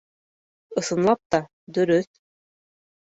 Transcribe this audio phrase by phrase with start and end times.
[0.81, 1.39] Ысынлап та,
[1.77, 2.09] дөрөҫ